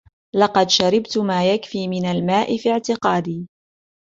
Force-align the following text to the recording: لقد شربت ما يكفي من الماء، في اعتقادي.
لقد 0.35 0.69
شربت 0.69 1.17
ما 1.17 1.53
يكفي 1.53 1.87
من 1.87 2.05
الماء، 2.05 2.57
في 2.57 2.71
اعتقادي. 2.71 3.47